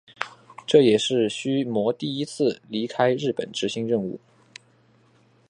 [0.65, 4.19] 这也是须磨第一次离开日本执行任务。